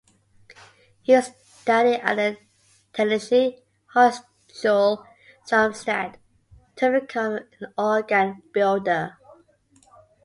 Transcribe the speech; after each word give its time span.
He 1.03 1.15
studied 1.21 1.99
at 1.99 2.15
the 2.15 2.37
Technische 2.91 3.61
Hochschule 3.93 5.05
Darmstadt 5.47 6.17
to 6.77 6.89
become 6.99 7.41
an 7.61 7.71
organ 7.77 8.41
builder. 8.51 9.19